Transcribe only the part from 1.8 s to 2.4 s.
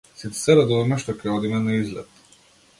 излет.